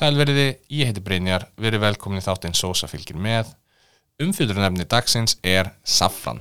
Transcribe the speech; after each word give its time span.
Sælveriði, 0.00 0.54
ég 0.72 0.88
heiti 0.88 1.00
Brynjar, 1.04 1.42
erum 1.60 1.82
velkomin 1.82 2.22
í 2.22 2.24
þáttinn 2.24 2.54
Sosa 2.56 2.86
fylgir 2.88 3.18
með. 3.20 3.50
Umfjöldurnefni 4.24 4.86
dagsins 4.88 5.34
er 5.44 5.74
Safran. 5.84 6.40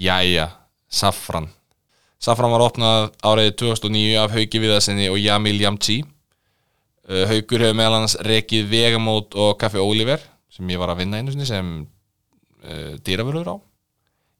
Jæja, 0.00 0.46
Safran. 0.88 1.50
Safran 2.16 2.54
var 2.54 2.64
opnað 2.64 3.10
árið 3.20 3.50
2009 3.60 4.16
af 4.22 4.32
Hauki 4.32 4.62
Viðarsinni 4.64 5.10
og 5.12 5.20
Jamil 5.20 5.60
Jamci. 5.60 5.98
Uh, 7.04 7.26
Haukur 7.28 7.66
hefur 7.66 7.76
meðal 7.76 7.98
annars 7.98 8.16
rekið 8.24 8.72
Vegamót 8.72 9.36
og 9.36 9.58
Kaffi 9.60 9.82
Oliver 9.82 10.24
sem 10.48 10.72
ég 10.72 10.80
var 10.80 10.94
að 10.94 11.02
vinna 11.02 11.20
einu 11.20 11.36
sinni 11.36 11.50
sem 11.50 11.70
uh, 11.84 12.96
dýravörður 13.04 13.52
á. 13.52 13.56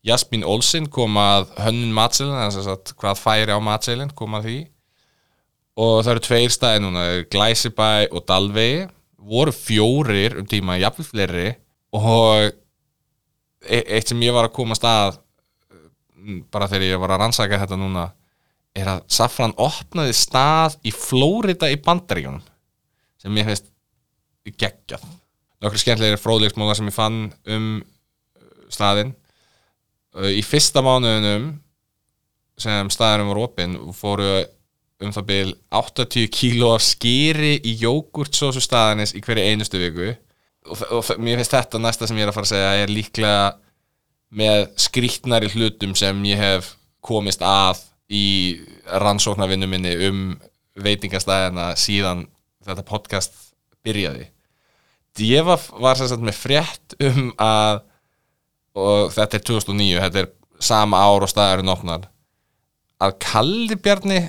Jasmín 0.08 0.48
Olsen 0.48 0.88
kom 0.88 1.20
að 1.20 1.50
hönnun 1.60 1.92
að 2.00 2.94
hvað 2.96 3.20
færi 3.20 3.52
á 3.52 3.60
matseilin 3.60 4.16
kom 4.16 4.40
að 4.40 4.48
því 4.48 4.60
og 5.78 6.00
það 6.02 6.12
eru 6.14 6.24
tveir 6.26 6.54
staði 6.54 6.82
núna, 6.84 7.04
Glæsibæ 7.30 7.90
og 8.10 8.24
Dalvegi. 8.28 8.86
Voru 9.30 9.52
fjórir 9.54 10.38
um 10.40 10.46
tíma, 10.48 10.78
jafnvel 10.80 11.06
fleiri. 11.06 11.48
Og 11.94 12.50
e 13.60 13.82
eitt 13.84 14.08
sem 14.08 14.22
ég 14.24 14.34
var 14.34 14.48
að 14.48 14.56
koma 14.56 14.76
stað 14.78 15.20
bara 16.52 16.68
þegar 16.68 16.86
ég 16.86 17.00
var 17.00 17.14
að 17.14 17.22
rannsaka 17.24 17.60
þetta 17.60 17.78
núna 17.80 18.10
er 18.76 18.88
að 18.92 19.00
Safran 19.10 19.54
opnaði 19.60 20.14
stað 20.16 20.76
í 20.86 20.92
Flórida 20.94 21.70
í 21.72 21.78
Bandaríunum 21.82 22.42
sem 23.20 23.36
ég 23.36 23.48
hefðist 23.48 23.70
geggjað. 24.60 25.02
Nokkur 25.60 25.82
skemmtilegir 25.82 26.20
fróðleiksmóla 26.20 26.76
sem 26.76 26.88
ég 26.88 26.96
fann 26.96 27.18
um 27.50 27.66
staðinn. 28.72 29.12
Í 30.16 30.40
fyrsta 30.46 30.82
mánuðunum 30.84 31.50
sem 32.60 32.92
staðinum 32.92 33.32
var 33.32 33.42
opinn 33.44 33.76
fóru 33.96 34.30
um 35.00 35.12
það 35.14 35.28
byrj 35.30 35.52
80 35.80 36.30
kíló 36.34 36.74
af 36.74 36.84
skýri 36.84 37.54
í 37.64 37.76
jógurtsósu 37.80 38.62
staðanis 38.62 39.14
í 39.16 39.22
hverju 39.24 39.46
einustu 39.48 39.80
viku. 39.80 40.12
Og, 40.68 40.82
og 40.92 41.12
mér 41.22 41.40
finnst 41.40 41.54
þetta 41.56 41.80
næsta 41.80 42.08
sem 42.08 42.18
ég 42.20 42.26
er 42.26 42.32
að 42.32 42.36
fara 42.36 42.48
að 42.48 42.52
segja 42.52 42.72
er 42.82 42.92
líklega 42.92 43.44
með 44.40 44.66
skrítnari 44.78 45.48
hlutum 45.54 45.94
sem 45.98 46.20
ég 46.28 46.40
hef 46.40 46.74
komist 47.04 47.42
að 47.42 47.80
í 48.12 48.26
rannsóknarvinnu 49.00 49.68
minni 49.70 49.94
um 50.08 50.20
veitingastæðina 50.80 51.72
síðan 51.80 52.26
þetta 52.66 52.84
podcast 52.86 53.34
byrjaði. 53.86 54.28
Djefaf 55.16 55.70
var 55.80 55.98
sérstaklega 55.98 56.28
með 56.28 56.38
frétt 56.38 56.98
um 57.08 57.32
að 57.40 57.86
og 58.80 59.10
þetta 59.10 59.38
er 59.38 59.46
2009, 59.48 60.02
þetta 60.04 60.20
er 60.22 60.28
sama 60.62 61.00
ár 61.02 61.24
og 61.24 61.30
staðarinn 61.32 61.72
opnar 61.72 62.04
að 63.00 63.16
Kalli 63.24 63.78
Bjarni 63.80 64.20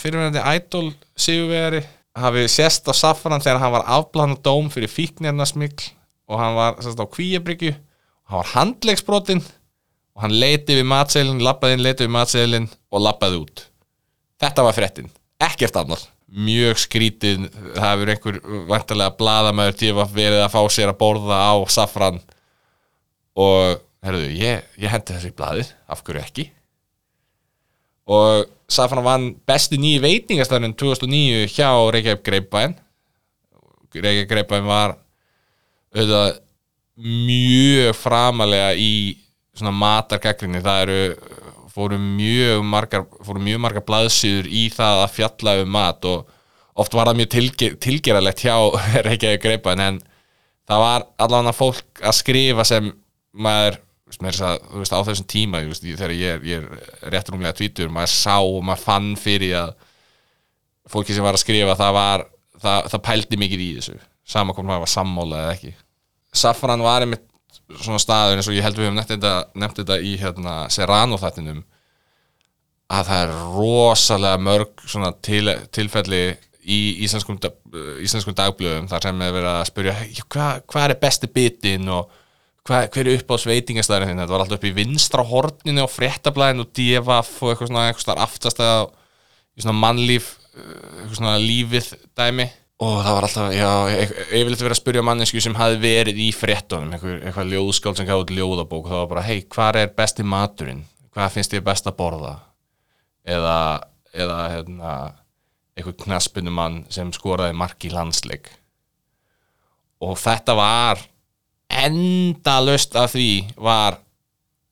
fyrirverðandi 0.00 0.42
idol 0.58 0.88
sigurvegari 1.16 1.82
hafi 2.18 2.46
sérst 2.50 2.88
á 2.90 2.94
Safran 2.94 3.42
þegar 3.42 3.60
hann 3.62 3.74
var 3.74 3.86
afblann 3.96 4.36
og 4.36 4.42
dóm 4.46 4.70
fyrir 4.72 4.90
fíknirnasmikl 4.92 5.90
og 6.30 6.40
hann 6.40 6.56
var 6.58 6.80
sérst 6.82 7.02
á 7.02 7.06
Kvíabryggju. 7.06 7.74
Og 7.74 8.30
hann 8.30 8.40
var 8.40 8.50
handlegsbrotinn 8.54 9.42
og 10.14 10.24
hann 10.24 10.34
leiti 10.38 10.78
við 10.78 10.88
matseilin, 10.88 11.42
lappaði 11.42 11.76
inn, 11.76 11.84
leiti 11.84 12.06
við 12.06 12.14
matseilin 12.14 12.68
og 12.94 13.04
lappaði 13.04 13.40
út. 13.42 13.64
Þetta 14.40 14.66
var 14.66 14.76
frettin, 14.76 15.10
ekkert 15.42 15.78
annar 15.80 16.02
mjög 16.34 16.80
skrítið, 16.82 17.44
það 17.76 17.84
hefur 17.84 18.10
einhver 18.10 18.38
vantarlega 18.70 19.14
bladamæður 19.18 19.76
tíu 19.78 19.94
verið 20.00 20.40
að 20.42 20.54
fá 20.54 20.60
sér 20.72 20.90
að 20.90 20.98
borða 21.02 21.38
á 21.46 21.54
Safran. 21.70 22.18
Og 23.38 23.78
herruðu, 24.04 24.32
ég, 24.38 24.66
ég 24.80 24.90
hendi 24.90 25.14
þessu 25.14 25.30
í 25.30 25.36
bladið, 25.38 25.70
af 25.90 26.02
hverju 26.06 26.22
ekki 26.22 26.48
og 28.10 28.50
Safran 28.68 29.04
vann 29.04 29.26
besti 29.46 29.78
nýju 29.80 30.02
veitingastæðin 30.04 30.74
2009 30.80 31.48
hjá 31.52 31.68
Reykjavík 31.94 32.24
Greipbæn 32.24 32.76
Reykjavík 33.94 34.30
Greipbæn 34.30 34.68
var 34.68 34.96
auðvitað 35.94 36.40
mjög 37.04 37.96
framalega 37.98 38.72
í 38.78 38.94
svona 39.54 39.74
matargagrinni 39.74 40.62
það 40.64 40.82
eru 40.86 41.42
fóru 41.74 41.98
mjög 41.98 42.62
margar 42.66 43.04
fóru 43.26 43.42
mjög 43.42 43.62
margar 43.62 43.86
blaðsýður 43.86 44.48
í 44.50 44.66
það 44.74 45.04
að 45.04 45.14
fjalla 45.16 45.56
um 45.62 45.72
mat 45.74 46.08
og 46.10 46.28
oft 46.78 46.94
var 46.94 47.10
það 47.10 47.20
mjög 47.20 47.32
tilger, 47.34 47.78
tilgeralegt 47.82 48.44
hjá 48.46 48.56
Reykjavík 49.06 49.42
Greipbæn 49.42 49.84
en 49.84 50.02
það 50.68 50.84
var 50.86 51.08
allavega 51.20 51.56
fólk 51.56 52.04
að 52.04 52.18
skrifa 52.20 52.66
sem 52.68 52.92
maður 53.34 53.80
að, 54.22 54.68
veist, 54.78 54.94
á 54.94 55.00
þessum 55.06 55.28
tíma 55.30 55.62
veist, 55.64 55.84
þegar 55.84 56.14
ég 56.16 56.38
er, 56.38 56.64
er 57.02 57.12
rétt 57.14 57.30
rúmlega 57.32 57.56
tvítur 57.58 57.92
maður 57.92 58.12
sá 58.14 58.36
og 58.38 58.62
maður 58.64 58.84
fann 58.84 59.12
fyrir 59.20 59.56
að 59.60 59.74
fólki 60.90 61.16
sem 61.16 61.24
var 61.24 61.36
að 61.36 61.44
skrifa 61.44 61.76
það 61.78 61.94
var, 61.96 62.26
það, 62.60 62.90
það 62.92 63.04
pældi 63.08 63.40
mikið 63.40 63.64
í 63.64 63.70
þessu. 63.78 64.00
Sama 64.24 64.54
hvort 64.56 64.68
maður 64.68 64.84
var 64.84 64.92
sammála 64.94 65.42
eða 65.42 65.54
ekki. 65.56 65.74
Safran 66.34 66.84
var 66.84 67.04
einmitt 67.04 67.30
svona 67.80 68.00
staður 68.02 68.40
eins 68.40 68.48
og 68.50 68.56
ég 68.56 68.64
held 68.64 68.78
við 68.78 68.88
hefum 68.88 68.98
nefnt 68.98 69.78
þetta, 69.80 70.00
í 70.00 70.16
hérna, 70.20 70.56
Serrano 70.72 71.18
þættinum 71.20 71.62
að 72.94 73.06
það 73.08 73.22
er 73.22 73.36
rosalega 73.54 74.40
mörg 74.44 74.82
til, 75.24 75.46
tilfelli 75.72 76.24
í 76.64 76.80
íslenskum, 77.04 77.38
íslenskum 78.04 78.36
dagblöðum 78.36 78.88
þar 78.90 79.08
sem 79.08 79.24
er 79.24 79.32
verið 79.34 79.50
að 79.52 79.64
spyrja 79.70 79.94
hvað 80.32 80.60
hva 80.70 80.84
er 80.84 80.96
besti 81.00 81.30
bitin 81.32 81.88
og 81.92 82.12
hva, 82.64 82.84
hver 82.88 83.08
er 83.08 83.20
upp 83.20 83.32
á 83.34 83.36
sveitingastæðinu 83.44 84.10
þinn, 84.10 84.20
þetta 84.22 84.34
var 84.34 84.44
alltaf 84.44 84.58
upp 84.58 84.68
í 84.68 84.74
vinstra 84.78 85.24
horninu 85.28 85.84
á 85.84 85.88
fréttablaðinu 85.90 86.64
og 86.64 86.74
divaf 86.76 87.32
og 87.42 87.52
eitthvað 87.52 87.70
svona, 87.70 87.86
eitthvað 87.90 88.06
svona 88.06 88.24
aftastæða 88.24 88.76
í 89.54 89.64
svona 89.64 89.80
mannlíf 89.82 90.30
uh, 90.56 90.68
eitthvað 91.02 91.18
svona 91.20 91.34
lífið 91.42 91.90
dæmi. 92.16 92.48
Og 92.84 92.96
það 93.04 93.16
var 93.16 93.26
alltaf, 93.28 93.52
já, 93.54 93.68
yfirleitt 94.34 94.64
verið 94.64 94.74
að 94.74 94.80
spyrja 94.80 95.04
mannesku 95.06 95.42
sem 95.44 95.54
hafi 95.56 95.76
verið 95.82 96.18
í 96.24 96.30
fréttunum 96.34 96.96
eitthvað, 96.96 97.20
eitthvað 97.20 97.52
ljóðskáld 97.52 98.00
sem 98.00 98.08
gáði 98.08 98.38
ljóðabók 98.40 98.88
og 98.88 98.90
það 98.90 99.02
var 99.02 99.12
bara, 99.12 99.26
hei, 99.28 99.44
hvað 99.54 99.78
er 99.84 99.92
besti 100.00 100.26
maturinn? 100.26 100.82
Hvað 101.14 101.36
finnst 101.36 101.54
þér 101.54 101.66
best 101.68 101.86
að 101.86 101.98
borða? 102.00 102.32
Eða, 103.30 103.58
eða 104.10 104.38
hérna, 104.50 104.94
eitthvað 105.76 106.00
knaspunumann 106.02 106.82
sem 106.92 107.12
skoraði 107.14 107.54
mark 107.60 107.86
í 107.86 107.92
landsleik. 107.94 108.50
Og 110.02 110.18
þetta 110.18 110.56
var 110.58 111.04
enda 111.74 112.58
löst 112.64 112.94
af 112.98 113.14
því 113.14 113.28
var 113.56 113.98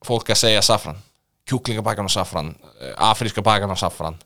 fólk 0.07 0.33
að 0.33 0.43
segja 0.45 0.63
safran 0.65 1.01
kjúklingabækan 1.49 2.07
og 2.07 2.15
safran 2.15 2.55
eh, 2.81 2.95
afríska 2.97 3.43
bækan 3.45 3.73
og 3.73 3.81
safran 3.81 4.19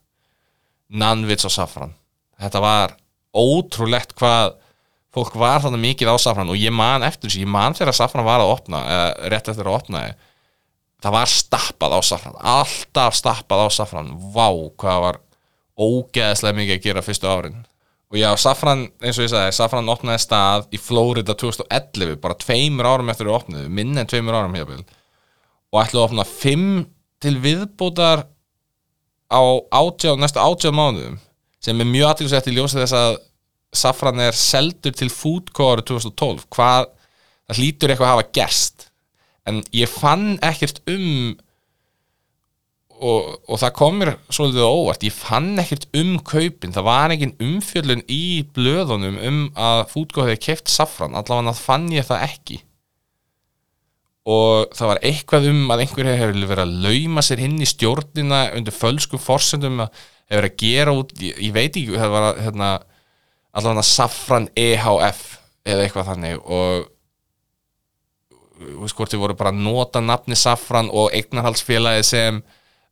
nanvits 0.88 1.48
og 1.48 1.54
safran 1.54 1.94
þetta 2.40 2.62
var 2.62 2.96
ótrúlegt 3.36 4.14
hvað 4.16 4.56
fólk 5.16 5.36
var 5.40 5.62
þannig 5.64 5.82
mikið 5.82 6.12
á 6.12 6.16
safran 6.20 6.52
og 6.52 6.60
ég 6.60 6.74
man 6.74 7.04
eftir 7.06 7.30
þessu, 7.30 7.44
ég 7.44 7.50
man 7.50 7.76
þegar 7.76 7.96
safran 7.96 8.26
var 8.26 8.42
að 8.44 8.52
opna 8.52 8.82
eða 8.84 9.30
rétt 9.32 9.52
eftir 9.52 9.68
að 9.68 9.78
opna 9.78 10.02
það 11.02 11.16
var 11.16 11.32
stappað 11.32 11.96
á 11.96 12.00
safran 12.04 12.42
alltaf 12.56 13.16
stappað 13.16 13.64
á 13.64 13.68
safran 13.72 14.12
vá 14.34 14.48
hvað 14.76 15.00
var 15.06 15.20
ógeðslega 15.76 16.56
mikið 16.56 16.76
að 16.76 16.84
gera 16.88 17.04
fyrstu 17.04 17.30
árin 17.30 17.64
og 18.06 18.18
já, 18.20 18.28
Safran, 18.38 18.86
eins 19.02 19.18
og 19.18 19.26
ég 19.26 19.32
sagði, 19.32 19.54
Safran 19.56 19.90
opnaði 19.90 20.22
stað 20.22 20.68
í 20.74 20.78
Flórida 20.78 21.34
2011 21.34 22.20
bara 22.22 22.38
tveimur 22.38 22.88
árum 22.88 23.10
eftir 23.10 23.30
að 23.30 23.40
opnaði 23.40 23.72
minn 23.78 23.98
en 23.98 24.08
tveimur 24.10 24.38
árum 24.38 24.54
hefur 24.58 24.82
og 24.82 25.80
ætlaði 25.82 26.02
að 26.02 26.06
opna 26.06 26.26
fimm 26.30 26.68
til 27.22 27.34
viðbútar 27.42 28.26
á 29.26 29.42
átjáð, 29.74 30.20
næstu 30.22 30.38
átjáð 30.38 30.76
mánuðum 30.78 31.16
sem 31.64 31.80
er 31.82 31.90
mjög 31.90 32.12
aðtilsett 32.12 32.50
í 32.50 32.54
ljósið 32.56 32.84
þess 32.84 32.98
að 33.00 33.16
Safran 33.76 34.22
er 34.22 34.36
seldur 34.36 34.94
til 34.96 35.08
Foodcore 35.12 35.84
2012 35.86 36.46
hvað, 36.54 36.86
það 37.48 37.60
hlýtur 37.60 37.92
eitthvað 37.92 38.08
að 38.08 38.14
hafa 38.14 38.28
gerst. 38.38 38.86
En 39.46 39.60
ég 39.74 39.90
fann 39.90 40.36
ekkert 40.44 40.80
um 40.90 41.34
og, 42.96 43.34
og 43.48 43.60
það 43.60 43.74
komir 43.76 44.12
svolítið 44.32 44.64
óvart, 44.66 45.04
ég 45.04 45.14
fann 45.14 45.58
ekkert 45.60 45.86
um 45.98 46.14
kaupin, 46.24 46.72
það 46.74 46.86
var 46.88 47.14
engin 47.14 47.34
umfjöldun 47.42 48.04
í 48.12 48.46
blöðunum 48.56 49.18
um 49.28 49.42
að 49.52 49.82
fútgóð 49.92 50.30
hefði 50.30 50.42
keft 50.48 50.72
safran, 50.72 51.16
allavega 51.18 51.56
fann 51.58 51.90
ég 51.92 52.08
það 52.08 52.24
ekki 52.30 52.62
og 54.26 54.74
það 54.74 54.90
var 54.90 55.00
eitthvað 55.06 55.48
um 55.52 55.70
að 55.70 55.84
einhverju 55.84 56.16
hefur 56.18 56.50
verið 56.50 56.64
að 56.64 56.76
lauma 56.82 57.22
sér 57.22 57.44
inn 57.46 57.60
í 57.62 57.68
stjórnina 57.70 58.40
undir 58.58 58.74
fölskum 58.74 59.22
forsendum 59.22 59.84
að 59.84 60.02
hefur 60.26 60.40
verið 60.40 60.50
að 60.50 60.60
gera 60.64 60.94
út, 60.98 61.14
ég, 61.22 61.38
ég 61.46 61.54
veit 61.54 61.70
ekki 61.70 61.94
það 61.94 62.14
var 62.16 62.40
hérna, 62.42 62.70
allavega 63.54 63.86
safran 63.86 64.50
EHF 64.58 65.24
eða 65.66 65.86
eitthvað 65.86 66.10
þannig 66.10 66.42
og 66.42 66.92
hvort 68.96 69.12
þið 69.12 69.20
voru 69.20 69.36
bara 69.38 69.52
að 69.52 69.62
nota 69.66 70.02
nafni 70.02 70.36
safran 70.38 70.88
og 70.90 71.12
eignarhaldsfélagi 71.14 72.06
sem 72.08 72.40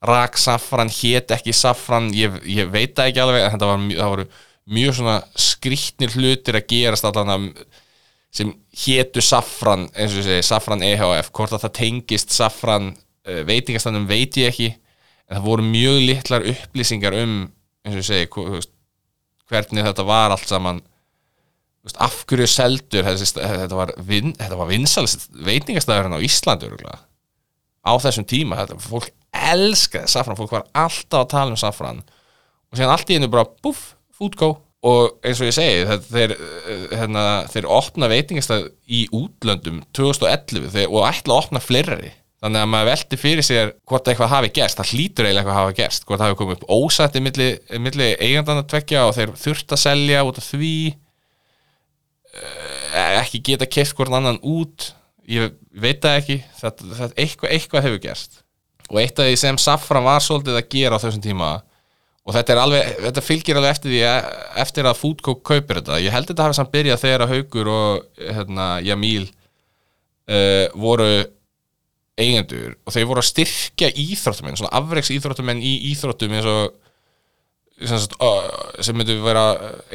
rak 0.05 0.37
safran, 0.41 0.91
hét 0.93 1.33
ekki 1.35 1.55
safran 1.57 2.11
ég, 2.17 2.37
ég 2.49 2.69
veit 2.73 2.95
það 2.97 3.11
ekki 3.11 3.23
alveg 3.25 3.47
en 3.47 3.63
var, 3.63 3.87
það 3.95 4.13
voru 4.15 4.27
mjög 4.75 4.99
svona 4.99 5.17
skrítnir 5.39 6.15
hlutir 6.15 6.59
að 6.59 6.69
gerast 6.73 7.09
allan 7.09 7.51
sem 8.35 8.51
hétu 8.85 9.23
safran 9.23 9.89
eins 9.95 10.17
og 10.19 10.27
segi, 10.27 10.45
safran 10.47 10.85
EHF 10.85 11.31
hvort 11.35 11.55
að 11.55 11.67
það 11.67 11.77
tengist 11.81 12.35
safran 12.35 12.93
uh, 12.93 13.43
veitingastannum 13.47 14.09
veit 14.11 14.37
ég 14.41 14.53
ekki 14.53 14.71
en 14.75 15.39
það 15.39 15.47
voru 15.49 15.67
mjög 15.69 16.01
litlar 16.09 16.49
upplýsingar 16.55 17.17
um 17.23 17.37
eins 17.85 18.01
og 18.01 18.09
segi 18.09 18.73
hvernig 19.51 19.87
þetta 19.87 20.05
var 20.09 20.35
allt 20.35 20.49
saman. 20.49 20.83
Af 22.01 22.23
hverju 22.29 22.47
seldur 22.49 23.05
þetta 23.05 23.77
var, 23.77 23.93
vin, 24.09 24.33
var 24.41 24.71
vinsalist 24.71 25.27
veitingastæðurinn 25.45 26.17
á 26.17 26.21
örugglega, 26.21 26.97
á 27.85 27.93
þessum 28.01 28.25
tíma. 28.29 28.63
Þetta, 28.63 28.79
fólk 28.81 29.11
elskaði 29.53 30.11
safran 30.11 30.39
fólk 30.39 30.55
var 30.55 30.69
alltaf 30.73 31.25
að 31.25 31.33
tala 31.35 31.55
um 31.55 31.61
safran 31.61 32.03
og 32.05 32.79
síðan 32.79 32.95
allt 32.95 33.11
í 33.11 33.19
hennu 33.19 33.31
bara 33.31 33.47
buff, 33.63 33.95
foodgo 34.15 34.57
og 34.85 35.15
eins 35.25 35.41
og 35.41 35.49
ég 35.49 35.57
segi 35.57 36.01
þeir, 36.11 36.35
eh, 36.35 36.83
hérna, 36.99 37.23
þeir 37.49 37.71
opna 37.73 38.11
veitingastæð 38.11 38.67
í 38.85 39.07
útlöndum 39.17 39.81
2011 39.97 40.69
þeir, 40.75 40.91
og 40.91 41.07
ætla 41.09 41.33
að 41.33 41.41
opna 41.41 41.63
fleiri. 41.63 42.13
Þannig 42.45 42.61
að 42.61 42.69
maður 42.69 42.91
veldi 42.91 43.17
fyrir 43.17 43.47
sér 43.47 43.73
hvort 43.89 44.11
eitthvað 44.11 44.35
hafi 44.35 44.51
gerst, 44.53 44.77
það 44.77 44.91
hlýtur 44.93 45.25
eiginlega 45.25 45.41
eitthvað 45.41 45.61
hafi 45.63 45.77
gerst. 45.79 46.05
Hvort 46.05 46.21
það 46.21 46.29
hafi 46.29 46.39
komið 46.43 46.59
upp 46.59 46.75
ósætti 46.77 47.23
milli, 47.25 47.49
milli 47.87 48.11
eigandana 48.21 48.67
tvekja 48.69 49.07
og 49.09 49.15
þeir 49.17 49.33
þurft 49.41 49.73
að 49.73 49.83
selja 49.87 50.27
út 50.29 50.43
af 50.43 50.51
því. 50.51 50.77
Eh, 52.35 53.17
ekki 53.23 53.41
geta 53.49 53.71
keft 53.71 53.97
hvort 53.97 54.13
annan 54.13 54.43
út. 54.45 54.93
Ég 55.25 55.57
veit 55.73 56.05
það 56.05 56.21
ekki. 56.21 56.39
Þetta, 56.61 56.91
þetta, 57.01 57.15
eitthvað, 57.25 57.55
eitthvað 57.57 57.89
hefur 57.89 58.05
gerst 58.05 58.44
og 58.91 58.99
eitt 59.01 59.21
af 59.21 59.31
því 59.31 59.39
sem 59.41 59.61
Safran 59.61 60.05
var 60.07 60.25
svolítið 60.25 60.59
að 60.61 60.69
gera 60.75 60.99
á 60.99 61.03
þessum 61.03 61.25
tíma 61.25 61.53
og 62.25 62.33
þetta, 62.33 62.57
alveg, 62.61 62.91
þetta 63.05 63.25
fylgir 63.25 63.61
alveg 63.61 63.75
eftir 63.75 63.93
því 63.93 64.03
eftir 64.65 64.89
að 64.89 65.01
Foodco 65.01 65.35
kaupir 65.45 65.81
þetta. 65.81 66.01
Ég 66.01 66.15
held 66.15 66.31
þetta 66.31 66.47
hafi 66.47 66.57
samt 66.57 66.73
byrjað 66.73 67.03
þegar 67.03 67.25
að 67.25 67.35
Haugur 67.35 67.71
og 67.73 68.21
hérna, 68.21 68.69
Jamíl 68.85 69.27
uh, 69.29 70.67
voru 70.73 71.11
eigendur 72.15 72.77
og 72.87 72.95
þeir 72.95 73.09
voru 73.11 73.21
að 73.21 73.31
styrkja 73.33 73.91
íþróttumenn, 74.05 74.57
svona 74.61 74.73
afreiks 74.79 75.11
íþróttumenn 75.13 75.63
í 75.65 75.75
íþróttum 75.91 76.37
eins 76.39 76.49
og 76.49 76.81
sem 77.75 78.95
myndu 78.95 79.17
vera 79.25 79.49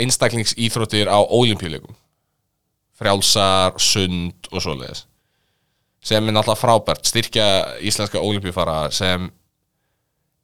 einstaklingsíþróttir 0.03 1.07
á 1.07 1.15
ólimpíuleikum 1.23 1.95
frjálsar, 2.99 3.77
sund 3.79 4.49
og 4.51 4.59
svoleiðis 4.59 5.05
sem 6.01 6.23
er 6.23 6.35
náttúrulega 6.35 6.61
frábært 6.61 7.09
styrkja 7.09 7.45
íslenska 7.85 8.21
ólimpíufara 8.23 8.91
sem 8.95 9.29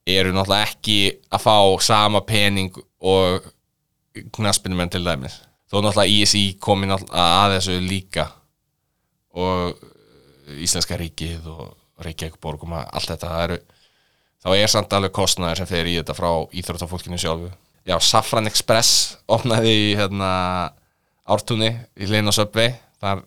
eru 0.05 0.33
náttúrulega 0.35 0.69
ekki 0.69 0.99
að 1.33 1.45
fá 1.45 1.57
sama 1.81 2.21
pening 2.27 2.75
og 2.99 3.51
knaspinumenn 4.35 4.91
til 4.93 5.05
dæmis. 5.05 5.39
Þó 5.71 5.81
náttúrulega 5.81 6.21
ISI 6.21 6.45
komi 6.61 6.89
náttúrulega 6.89 7.29
að 7.45 7.57
þessu 7.57 7.77
líka 7.83 8.29
og 9.35 9.91
Íslenska 10.61 10.97
ríkið 10.99 11.47
og 11.49 12.03
Reykjavík 12.05 12.35
borgum 12.43 12.75
að 12.77 12.89
allt 12.93 13.11
þetta 13.15 13.29
eru 13.43 13.55
þá 14.45 14.49
er 14.53 14.69
samt 14.69 14.93
alveg 14.93 15.13
kostnæður 15.15 15.61
sem 15.61 15.69
þeir 15.71 15.89
í 15.89 15.95
þetta 15.97 16.15
frá 16.17 16.29
íþróttafólkinu 16.53 17.17
sjálfu. 17.17 17.49
Já, 17.85 17.95
Safran 18.01 18.49
Express 18.49 19.15
opnaði 19.29 19.73
í 19.73 19.87
hérna 19.97 20.29
ártunni 21.25 21.71
í 21.97 22.09
hlinn 22.09 22.29
og 22.29 22.35
söpvi 22.37 22.67
þar, 23.01 23.23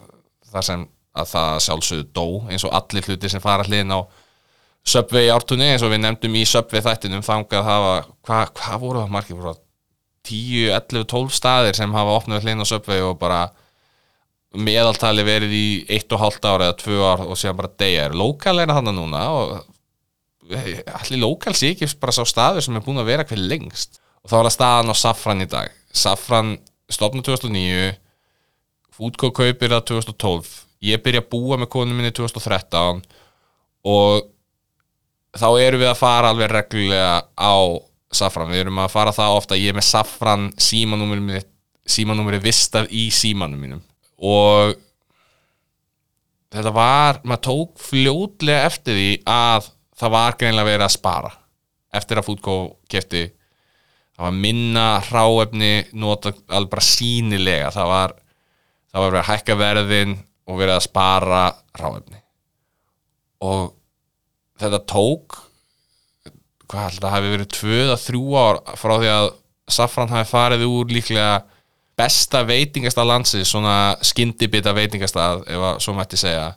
þar 0.53 0.67
sem 0.67 0.87
að 1.19 1.31
það 1.35 1.61
sjálfsögðu 1.67 2.09
dó 2.17 2.27
eins 2.49 2.65
og 2.67 2.75
allir 2.79 3.07
hluti 3.09 3.31
sem 3.33 3.43
fara 3.43 3.67
hlinn 3.67 3.95
á 3.95 4.01
í 4.89 5.29
ártunni 5.33 5.73
eins 5.73 5.85
og 5.85 5.93
við 5.93 6.03
nefndum 6.05 6.37
í 6.39 6.45
söpvi 6.49 6.81
þættinum 6.85 7.25
þangað 7.27 7.65
hafa, 7.67 7.95
hvað 8.25 8.53
hva 8.57 8.79
voru 8.81 9.03
það 9.03 9.15
margir? 9.17 9.37
Voru 9.37 9.53
það 9.53 9.65
10, 10.29 10.69
11, 10.77 11.09
12 11.13 11.35
staðir 11.35 11.77
sem 11.77 11.97
hafa 11.97 12.15
opnað 12.19 12.47
hlinn 12.47 12.63
og 12.65 12.69
söpvi 12.69 13.01
og 13.05 13.19
bara 13.21 13.49
meðaltali 14.57 15.25
verið 15.27 15.53
í 15.53 15.67
1,5 15.99 16.39
ára 16.49 16.71
eða 16.71 16.79
2 16.81 17.01
ár 17.05 17.25
og 17.27 17.37
séðan 17.37 17.59
bara 17.61 17.75
degja 17.83 18.07
er 18.09 18.17
lokal 18.17 18.57
er 18.63 18.73
það 18.73 18.93
núna 18.97 19.25
og 19.35 19.59
allir 20.49 21.21
lokal 21.21 21.53
sé 21.57 21.75
ekki 21.75 21.89
bara 22.01 22.15
sá 22.17 22.25
staður 22.25 22.65
sem 22.65 22.77
er 22.79 22.85
búin 22.85 23.01
að 23.03 23.11
vera 23.11 23.27
hver 23.29 23.41
lengst? 23.41 24.01
Og 24.25 24.31
þá 24.31 24.39
er 24.39 24.47
það 24.49 24.55
staðan 24.57 24.93
á 24.93 24.95
Safran 24.97 25.45
í 25.45 25.49
dag. 25.49 25.75
Safran 25.93 26.57
stopna 26.91 27.23
2009 27.25 27.93
Foodco 28.99 29.31
kaupir 29.31 29.71
það 29.71 29.85
2012 29.93 30.68
ég 30.85 31.03
byrja 31.03 31.25
að 31.25 31.31
búa 31.33 31.59
með 31.59 31.71
konum 31.75 31.99
minni 31.99 32.15
2013 32.15 33.03
og 33.89 34.29
þá 35.39 35.49
erum 35.61 35.83
við 35.83 35.91
að 35.91 36.01
fara 36.01 36.33
alveg 36.33 36.51
reglulega 36.53 37.15
á 37.35 37.57
Safran, 38.09 38.49
við 38.49 38.63
erum 38.63 38.79
að 38.81 38.93
fara 38.95 39.13
það 39.13 39.35
ofta 39.37 39.57
ég 39.59 39.73
er 39.73 39.77
með 39.77 39.89
Safran 39.91 40.47
símanúmeri 40.57 41.43
símanúmeri 41.89 42.39
vistað 42.41 42.89
í 42.93 43.09
símanum 43.13 43.61
mínum. 43.61 43.83
Og 44.25 44.75
þetta 46.53 46.73
var, 46.73 47.21
maður 47.25 47.45
tók 47.49 47.83
fljótlega 47.85 48.69
eftir 48.69 48.97
því 48.97 49.11
að 49.29 49.69
það 49.99 50.15
var 50.15 50.39
greinlega 50.41 50.71
verið 50.71 50.87
að 50.87 50.95
spara 50.95 51.33
eftir 51.99 52.21
að 52.21 52.29
Foodco 52.29 52.57
kefti 52.91 53.25
það 53.29 54.25
var 54.25 54.39
minna 54.45 54.87
hráefni 55.09 55.73
nota 55.97 56.33
alveg 56.49 56.73
bara 56.73 56.85
sínilega 56.85 57.71
það 57.75 57.93
var, 57.93 58.15
það 58.93 59.03
var 59.03 59.13
verið 59.13 59.23
að 59.23 59.31
hækka 59.33 59.59
verðin 59.63 60.17
og 60.49 60.57
verið 60.61 60.77
að 60.79 60.87
spara 60.87 61.43
hráefni 61.77 62.23
og 63.45 63.69
þetta 64.59 64.81
tók 64.91 65.37
hvað 66.69 66.85
held 66.85 66.99
að 66.99 67.05
það 67.05 67.15
hefði 67.17 67.35
verið 67.35 67.53
tvöð 67.57 67.93
að 67.93 68.03
þrjú 68.05 68.25
ár 68.39 68.59
frá 68.81 68.95
því 68.97 69.13
að 69.13 69.29
Safran 69.69 70.13
hafi 70.13 70.31
farið 70.31 70.65
úr 70.65 70.93
líklega 70.93 71.33
besta 71.99 72.41
veitingastað 72.49 73.11
landsi 73.11 73.45
svona 73.47 73.77
skyndibita 74.07 74.73
veitingastað 74.77 75.43
ef 75.51 75.65
að 75.71 75.81
svo 75.85 75.95
mætti 75.97 76.21
segja 76.21 76.53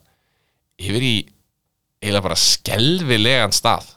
yfir 0.81 1.05
í 1.05 1.15
eiginlega 2.01 2.25
bara 2.25 2.39
skelvilegan 2.39 3.55
stað. 3.55 3.89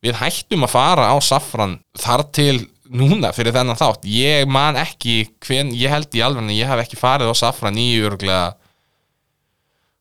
Við 0.00 0.16
hættum 0.16 0.64
að 0.64 0.72
fara 0.72 1.08
á 1.12 1.16
Safran 1.20 1.80
þar 1.98 2.24
til 2.32 2.54
núna 2.90 3.34
fyrir 3.36 3.54
þennan 3.54 3.78
þátt. 3.78 4.06
Ég 4.08 4.48
man 4.48 4.78
ekki 4.80 5.26
hvern, 5.44 5.74
ég 5.76 5.92
held 5.92 6.16
í 6.16 6.22
alveg 6.24 6.54
ég 6.56 6.70
hef 6.70 6.84
ekki 6.84 7.00
farið 7.00 7.32
á 7.32 7.40
Safran 7.42 7.78
í 7.80 7.90
örglega 8.00 8.54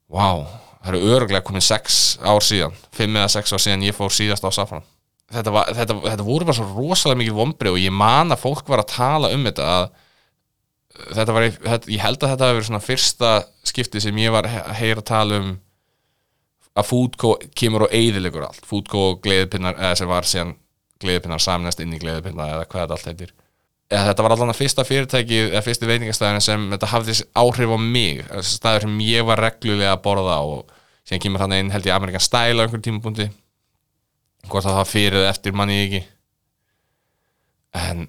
wow, 0.10 0.44
það 0.82 0.94
eru 0.94 1.16
örglega 1.16 1.46
komin 1.46 1.66
6 1.66 2.00
ár 2.26 2.46
síðan 2.46 2.76
5 2.98 3.20
eða 3.22 3.32
6 3.36 3.56
ár 3.56 3.64
síðan 3.66 3.88
ég 3.88 3.98
fór 3.98 4.14
síðast 4.14 4.46
á 4.46 4.50
Safran. 4.54 4.86
Þetta, 5.30 5.54
var, 5.54 5.72
þetta, 5.78 5.96
þetta 6.08 6.26
voru 6.26 6.48
bara 6.50 6.58
svo 6.58 6.68
rosalega 6.74 7.22
mikið 7.22 7.36
vombri 7.38 7.70
og 7.70 7.78
ég 7.78 7.94
man 7.94 8.34
að 8.34 8.42
fólk 8.48 8.70
var 8.72 8.82
að 8.82 8.94
tala 8.96 9.30
um 9.36 9.44
þetta 9.46 9.68
að 9.76 9.90
þetta 11.14 11.36
var, 11.36 11.46
ég 11.46 12.02
held 12.02 12.24
að 12.24 12.32
þetta 12.34 12.48
hefur 12.48 12.58
verið 12.58 12.70
svona 12.70 12.84
fyrsta 12.84 13.34
skipti 13.70 14.02
sem 14.02 14.18
ég 14.20 14.34
var 14.34 14.48
að 14.50 14.72
heyra 14.80 15.04
að 15.04 15.10
tala 15.12 15.42
um 15.44 15.52
að 16.80 16.88
Foodco 16.90 17.36
kemur 17.58 17.86
og 17.86 17.94
eigðilegur 17.94 18.48
allt. 18.48 18.66
Foodco 18.66 19.04
og 19.12 19.22
gleðipinnar, 19.24 19.78
eða 19.78 20.00
sem 20.00 20.10
var 20.10 20.28
síðan 20.28 20.56
gleðipinnar 21.02 21.44
samnæst 21.44 21.82
inn 21.84 21.94
í 21.96 22.02
gleðipinnar 22.02 22.56
eða 22.56 22.68
hvað 22.70 22.84
þetta 22.84 22.98
allt 22.98 23.10
heitir 23.12 23.34
eða 23.90 24.12
þetta 24.12 24.26
var 24.26 24.36
allavega 24.36 24.58
fyrsta 24.58 24.86
fyrirtæki 24.86 25.40
eða 25.48 25.64
fyrsti 25.66 25.90
veitingastæðin 25.90 26.44
sem 26.46 26.66
þetta 26.74 26.90
hafði 26.92 27.16
áhrif 27.42 27.74
á 27.74 27.78
mig, 27.82 28.22
staður 28.46 28.86
sem 28.86 29.02
ég 29.06 29.26
var 29.28 29.42
reglulega 29.42 29.96
að 29.96 30.04
borða 30.06 30.40
og 30.46 30.74
síðan 31.08 31.24
kemur 31.26 31.44
hann 31.46 31.56
einn 31.58 31.72
held 31.74 31.90
ég 31.90 31.96
Amerikan 31.96 32.24
Style 32.24 32.60
á 32.60 32.64
einhverjum 32.64 32.86
tímapunkti. 32.86 33.30
Hvort 34.50 34.66
það 34.66 34.78
var 34.80 34.90
fyrir 34.90 35.22
eða 35.24 35.32
eftir 35.34 35.56
manni 35.58 35.80
ekki. 35.84 36.04
En 37.80 38.06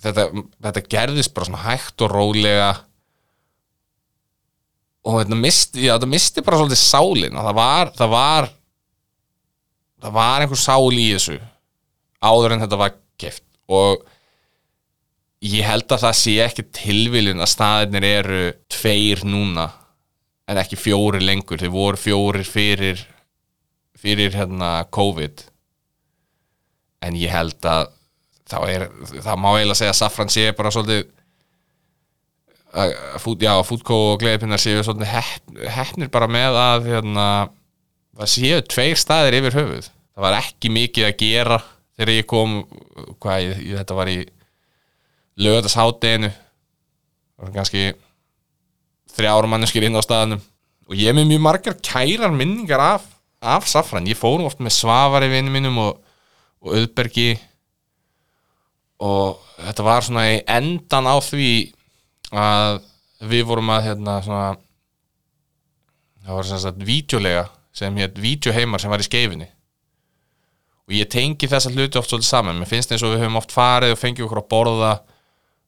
þetta, 0.00 0.30
þetta 0.64 0.86
gerðist 0.96 1.34
bara 1.36 1.50
svona 1.50 1.66
hægt 1.66 2.06
og 2.06 2.14
rólega. 2.14 2.70
Og 5.04 5.20
þetta 5.20 5.36
misti, 5.44 5.84
já, 5.84 5.94
þetta 5.94 6.10
misti 6.12 6.44
bara 6.44 6.60
svolítið 6.60 6.80
sálin 6.80 7.36
það 7.36 7.54
var, 7.56 7.92
það 7.96 8.10
var 8.16 8.50
var 10.08 10.40
einhver 10.44 10.60
sál 10.60 10.92
í 10.96 11.10
þessu 11.12 11.36
áður 12.24 12.54
en 12.54 12.64
þetta 12.64 12.78
var 12.80 12.96
keft 13.20 13.44
og 13.68 14.04
ég 15.40 15.64
held 15.64 15.88
að 15.88 16.02
það 16.04 16.16
sé 16.18 16.34
ekki 16.44 16.66
tilviljun 16.76 17.40
að 17.40 17.52
staðinir 17.54 18.06
eru 18.08 18.42
tveir 18.72 19.24
núna 19.24 19.70
en 20.50 20.58
ekki 20.60 20.76
fjóri 20.78 21.22
lengur, 21.22 21.60
þeir 21.60 21.72
voru 21.72 22.00
fjórir 22.00 22.48
fyrir 22.48 23.00
fyrir 24.00 24.34
hérna 24.34 24.80
COVID. 24.92 25.44
En 27.04 27.16
ég 27.16 27.32
held 27.32 27.64
að 27.68 27.88
þá 28.50 28.58
er, 28.66 28.84
það 29.20 29.40
má 29.40 29.48
eiginlega 29.54 29.78
segja 29.78 29.94
að 29.94 30.00
Safran 30.00 30.32
sé 30.32 30.50
bara 30.56 30.72
svolítið 30.74 31.08
fút, 33.20 33.40
já, 33.42 33.52
fútkó 33.66 33.98
og 34.12 34.20
gleðipinnar 34.22 34.60
séu 34.62 34.82
hefnir 35.74 36.10
bara 36.12 36.28
með 36.30 36.58
að 36.58 36.90
hérna, 36.90 37.26
það 38.18 38.32
séu 38.34 38.60
tveir 38.70 39.00
staðir 39.00 39.38
yfir 39.40 39.58
höfuð. 39.58 39.88
Það 40.14 40.26
var 40.26 40.38
ekki 40.40 40.72
mikið 40.74 41.08
að 41.08 41.16
gera 41.22 41.60
þegar 41.96 42.14
ég 42.16 42.28
kom 42.30 42.56
hvað, 43.22 43.46
ég, 43.46 43.62
þetta 43.80 43.98
var 43.98 44.12
í 44.12 44.18
lögðashátteginu 45.40 46.30
það 46.30 47.44
var 47.44 47.52
kannski 47.56 47.84
þrjára 49.14 49.50
manneskir 49.50 49.86
inn 49.86 49.98
á 49.98 50.02
staðinum 50.04 50.42
og 50.90 50.98
ég 50.98 51.14
með 51.16 51.30
mjög 51.30 51.44
margar 51.44 51.76
kærar 51.84 52.34
minningar 52.34 52.82
af, 52.82 53.04
af 53.40 53.68
Safran, 53.70 54.08
ég 54.10 54.18
fórum 54.18 54.48
oft 54.48 54.60
með 54.62 54.76
Svavari 54.76 55.30
vinnum 55.32 55.56
minnum 55.56 55.78
og, 55.82 56.00
og 56.64 56.74
Öðbergi 56.80 57.34
og 59.00 59.40
þetta 59.60 59.86
var 59.86 60.04
svona 60.04 60.26
í 60.34 60.40
endan 60.50 61.08
á 61.08 61.16
því 61.24 61.52
að 62.36 62.82
við 63.30 63.46
vorum 63.48 63.72
að 63.72 63.86
hérna 63.88 64.18
svona 64.24 64.50
það 66.24 66.36
var 66.36 66.50
svona 66.50 66.62
svona 66.66 66.90
vídeolega 66.90 67.46
sem 67.80 67.96
hétt 68.02 68.20
vídeoheimar 68.20 68.82
sem 68.82 68.92
var 68.92 69.02
í 69.02 69.08
skeifinni 69.08 69.48
og 70.90 70.96
ég 70.98 71.06
tengi 71.06 71.46
þessa 71.46 71.70
hluti 71.70 72.00
oft 72.00 72.10
svolítið 72.10 72.26
saman. 72.26 72.58
Mér 72.58 72.66
finnst 72.66 72.90
eins 72.90 73.04
og 73.06 73.12
við 73.14 73.22
höfum 73.22 73.38
oft 73.38 73.52
farið 73.54 73.94
og 73.94 74.00
fengið 74.00 74.26
okkur 74.26 74.40
að 74.40 74.48
borða 74.50 74.94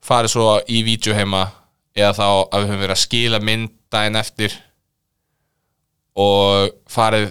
farið 0.03 0.35
svo 0.35 0.47
í 0.67 0.83
vídeo 0.87 1.15
heima 1.17 1.47
eða 1.97 2.13
þá 2.17 2.27
að 2.27 2.57
við 2.59 2.71
höfum 2.71 2.83
verið 2.83 2.97
að 2.97 3.03
skila 3.03 3.41
mynd 3.45 3.75
daginn 3.93 4.19
eftir 4.21 4.57
og 6.19 6.73
farið 6.91 7.31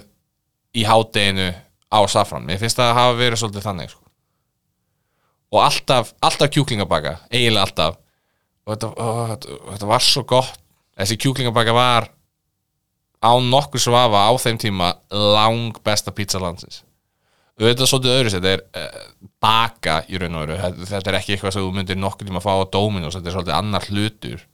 í 0.78 0.86
hádeginu 0.88 1.50
á 1.92 2.00
safran 2.08 2.46
mér 2.46 2.62
finnst 2.62 2.78
það 2.78 2.92
að 2.92 2.98
hafa 3.00 3.18
verið 3.18 3.42
svolítið 3.42 3.66
þannig 3.66 3.92
sko. 3.92 4.00
og 5.52 5.60
alltaf, 5.66 6.14
alltaf 6.24 6.52
kjúklingabaka 6.54 7.18
eiginlega 7.28 7.66
alltaf. 7.66 7.98
Og 8.62 8.76
þetta, 8.76 8.88
ó, 8.94 9.06
þetta, 9.32 9.56
þetta 9.72 9.88
var 9.90 10.04
svo 10.06 10.22
gott. 10.30 10.58
Þessi 10.96 11.16
kjúklingabaka 11.18 11.74
var 11.74 12.06
án 13.22 13.50
nokkur 13.50 13.82
svafa 13.82 14.24
á 14.28 14.32
þeim 14.40 14.58
tíma 14.60 14.92
lang 15.10 15.76
besta 15.84 16.14
pizza 16.14 16.40
landsins 16.42 16.82
auðvitað 17.60 17.90
svolítið 17.90 18.14
öðru 18.16 18.32
þetta 18.32 18.52
er 18.52 18.62
uh, 18.78 19.02
baka 19.42 19.98
í 20.08 20.20
raun 20.20 20.38
og 20.38 20.46
veru. 20.46 20.56
Þetta, 20.88 21.10
er 21.10 21.18
ekki 21.18 21.34
eitthvað 21.34 21.56
sem 21.56 21.66
þú 21.66 21.74
myndir 21.76 22.00
nokkur 22.00 22.28
tíma 22.28 22.40
að 22.40 22.46
fá 22.46 22.52
á 22.56 22.72
Dominos 22.72 23.18
þetta 23.18 23.30
er 23.30 23.36
svolítið 23.36 23.58
annar 23.58 23.88
hlutur. 23.90 24.46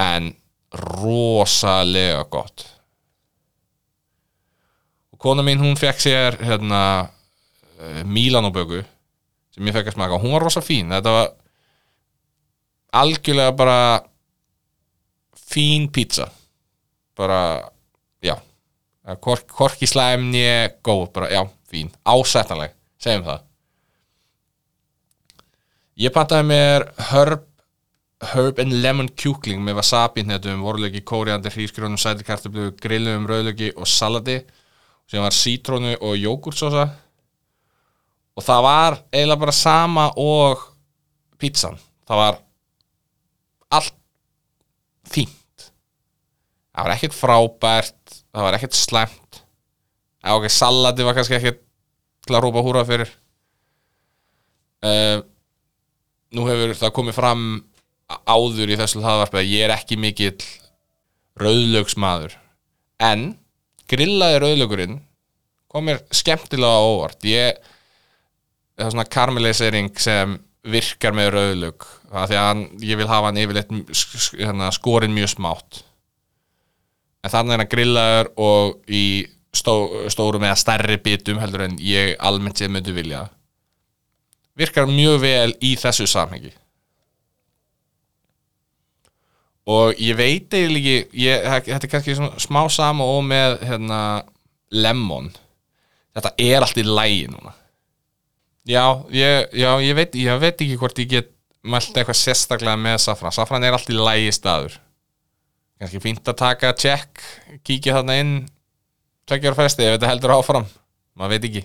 En 0.00 0.30
rosalega 1.00 2.22
gott. 2.30 2.66
Og 5.10 5.20
kona 5.22 5.44
mín 5.46 5.62
hún 5.62 5.78
fekk 5.80 6.04
sér 6.04 6.38
hérna 6.44 6.82
uh, 7.08 8.02
Mílanoböku 8.04 8.84
sem 9.54 9.66
ég 9.66 9.76
fekk 9.76 9.90
að 9.90 9.98
smaka. 9.98 10.20
Hún 10.22 10.36
var 10.36 10.46
rosa 10.46 10.62
fín. 10.64 10.92
Þetta 10.94 11.16
var 11.16 11.32
algjörlega 13.00 13.56
bara 13.56 13.80
fín 15.50 15.88
pizza. 15.92 16.28
Bara, 17.18 17.70
já. 18.22 18.36
Kork, 19.20 19.48
korki 19.50 19.88
slæmni, 19.90 20.44
góð 20.86 21.08
bara, 21.16 21.30
já, 21.32 21.42
fín, 21.70 21.92
ásættanleg 22.04 22.74
segjum 23.00 23.28
það. 23.28 23.46
Ég 26.00 26.12
pantaði 26.14 26.48
mér 26.48 26.88
herb 27.10 27.46
herb 28.20 28.58
and 28.60 28.76
lemon 28.82 29.08
kjúkling 29.16 29.62
með 29.64 29.78
wasabi 29.80 30.24
hnetum, 30.26 30.60
vorlöki, 30.64 31.00
kóriandi, 31.08 31.52
hrísgrónum 31.54 32.00
sætikartablu, 32.00 32.74
grillum, 32.80 33.24
rauðlöki 33.28 33.72
og 33.76 33.88
salati 33.88 34.42
sem 35.08 35.22
var 35.24 35.34
sítrónu 35.34 35.94
og 36.04 36.18
jógurtsósa 36.20 36.84
og 38.36 38.44
það 38.44 38.66
var 38.66 38.98
eiginlega 39.10 39.42
bara 39.44 39.56
sama 39.56 40.06
og 40.20 40.66
pizzan 41.40 41.80
það 42.08 42.20
var 42.20 42.38
allt 43.70 43.96
fínt. 45.10 45.70
Það 46.70 46.84
var 46.84 46.94
ekkert 46.94 47.16
frábært 47.16 48.20
það 48.30 48.46
var 48.46 48.58
ekkert 48.58 48.78
slæmt 48.78 49.19
eða 50.20 50.36
ok, 50.38 50.46
salati 50.52 51.06
var 51.06 51.16
kannski 51.16 51.38
ekkert 51.38 51.60
til 52.26 52.36
að 52.36 52.44
rópa 52.46 52.64
húra 52.64 52.84
fyrir. 52.88 53.10
Uh, 54.80 55.20
nú 56.36 56.46
hefur 56.48 56.76
það 56.78 56.94
komið 56.96 57.16
fram 57.18 57.44
áður 58.28 58.72
í 58.72 58.78
þessu 58.80 59.02
hlaðvarpi 59.02 59.40
að 59.40 59.50
ég 59.50 59.66
er 59.66 59.74
ekki 59.74 59.98
mikill 60.00 60.38
rauðlögsmaður 61.40 62.34
en 63.00 63.34
grillaði 63.90 64.40
rauðlögurinn 64.42 64.96
kom 65.70 65.86
mér 65.86 66.00
skemmtilega 66.14 66.80
óvart. 66.82 67.20
Ég 67.28 67.58
það 68.80 68.86
er 68.86 68.94
svona 68.94 69.10
karamellisering 69.12 69.90
sem 70.00 70.38
virkar 70.70 71.14
með 71.16 71.30
rauðlög 71.36 71.86
því 72.10 72.38
að 72.40 72.64
ég 72.84 72.98
vil 73.00 73.08
hafa 73.08 73.30
hann 73.30 73.40
yfirleitt 73.40 73.70
hérna, 74.40 74.70
skorinn 74.74 75.14
mjög 75.14 75.34
smátt. 75.36 75.82
En 77.20 77.32
þannig 77.32 77.54
er 77.54 77.62
hann 77.62 77.72
grillaður 77.74 78.32
og 78.40 78.90
í 78.90 79.04
stó, 79.56 79.74
stórum 80.12 80.44
eða 80.46 80.58
stærri 80.58 80.98
bitum 81.02 81.40
heldur 81.42 81.66
en 81.66 81.76
ég 81.82 82.16
almennt 82.18 82.60
séð 82.60 82.74
myndi 82.74 82.94
vilja. 82.94 83.26
Virkar 84.58 84.90
mjög 84.90 85.20
vel 85.22 85.54
í 85.64 85.74
þessu 85.80 86.06
samhengi. 86.10 86.52
Og 89.70 89.94
ég 90.02 90.16
veit 90.18 90.54
eiginlega 90.56 91.56
ekki 91.56 91.70
þetta 91.70 91.86
er 91.86 91.92
kannski 91.92 92.16
smá 92.42 92.64
sama 92.72 93.06
og 93.06 93.22
með 93.28 93.60
hérna, 93.68 94.00
lemon. 94.72 95.30
Þetta 96.16 96.32
er 96.42 96.64
allt 96.64 96.80
í 96.80 96.86
lægi 96.86 97.26
núna. 97.30 97.54
Já 98.68 98.84
ég, 99.14 99.50
já, 99.56 99.70
ég 99.82 99.96
veit, 99.96 100.16
ég 100.18 100.40
veit 100.42 100.56
ekki 100.56 100.78
hvort 100.80 100.98
ég 101.00 101.10
get 101.10 101.30
mælt 101.62 101.94
eitthvað 101.94 102.18
sérstaklega 102.18 102.78
með 102.80 102.98
safran. 103.04 103.34
Safran 103.34 103.64
er 103.66 103.76
allt 103.76 103.90
í 103.92 103.96
lægi 103.96 104.32
staður. 104.34 104.78
Kannski 105.80 106.02
fínt 106.02 106.26
að 106.28 106.40
taka 106.42 106.72
check 106.76 107.22
kíkja 107.64 108.00
þarna 108.00 108.18
inn 108.20 108.34
tveggjar 109.30 109.58
festi 109.58 109.86
ef 109.86 109.96
þetta 109.96 110.10
heldur 110.10 110.34
áfram. 110.34 110.66
Maður 111.14 111.36
veit 111.36 111.46
ekki 111.50 111.62